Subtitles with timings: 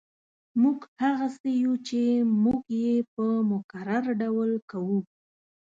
[0.61, 1.99] موږ هغه څه یو چې
[2.43, 4.99] موږ یې په مکرر ډول کوو